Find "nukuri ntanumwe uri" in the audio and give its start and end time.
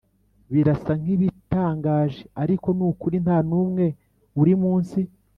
2.77-4.53